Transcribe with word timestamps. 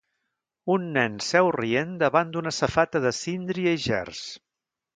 Un 0.75 0.87
nen 0.95 1.19
seu 1.25 1.49
rient 1.57 1.91
davant 2.05 2.33
d'una 2.37 2.55
safata 2.61 3.03
de 3.07 3.15
síndria 3.21 3.77
i 3.81 3.83
gerds. 3.87 4.27